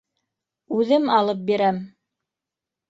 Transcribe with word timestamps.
Үҙем 0.79 1.07
алып 1.21 1.45
бирәм! 1.51 1.81